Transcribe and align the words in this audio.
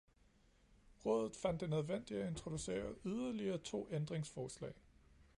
Rådet 1.05 1.35
fandt 1.35 1.61
det 1.61 1.69
nødvendigt 1.69 2.19
at 2.19 2.29
introducere 2.29 2.95
yderligere 3.05 3.57
to 3.57 3.87
ændringsforslag. 3.91 4.71